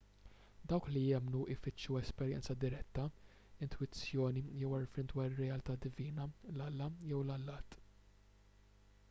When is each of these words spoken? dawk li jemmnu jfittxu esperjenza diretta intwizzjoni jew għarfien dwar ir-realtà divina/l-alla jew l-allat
dawk 0.69 0.85
li 0.93 1.01
jemmnu 1.07 1.41
jfittxu 1.55 1.97
esperjenza 1.99 2.55
diretta 2.63 3.05
intwizzjoni 3.67 4.43
jew 4.63 4.73
għarfien 4.79 5.13
dwar 5.13 5.31
ir-realtà 5.37 5.77
divina/l-alla 5.85 6.91
jew 7.13 7.23
l-allat 7.29 7.81